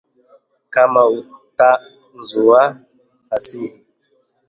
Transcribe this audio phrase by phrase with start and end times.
[0.73, 2.63] Kama utanzu wa
[3.27, 3.77] fasihi